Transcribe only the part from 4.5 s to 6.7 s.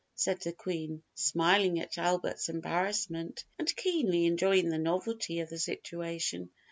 the novelty of the situation.